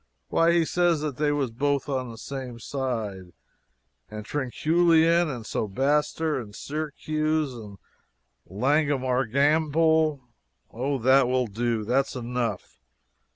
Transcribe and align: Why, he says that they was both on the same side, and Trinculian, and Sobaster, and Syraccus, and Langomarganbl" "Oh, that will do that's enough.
Why, 0.29 0.51
he 0.53 0.65
says 0.65 1.01
that 1.01 1.17
they 1.17 1.31
was 1.31 1.51
both 1.51 1.87
on 1.87 2.09
the 2.09 2.17
same 2.17 2.57
side, 2.57 3.33
and 4.09 4.25
Trinculian, 4.25 5.29
and 5.29 5.45
Sobaster, 5.45 6.39
and 6.39 6.55
Syraccus, 6.55 7.53
and 7.53 7.77
Langomarganbl" 8.49 10.21
"Oh, 10.71 10.97
that 10.97 11.27
will 11.27 11.45
do 11.45 11.83
that's 11.83 12.15
enough. 12.15 12.79